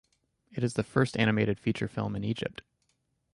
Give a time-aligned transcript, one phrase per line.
[0.49, 2.63] It is the first animated feature film in Egypt.